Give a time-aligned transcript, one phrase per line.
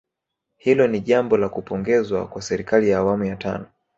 [0.57, 3.65] Hilo ni jambo la kupongezwa kwa serikali ya awamu ya tano